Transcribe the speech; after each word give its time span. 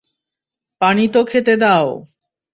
পানি 0.81 1.05
তো 1.07 1.21
খেতে 1.23 1.53
দাও। 1.57 1.87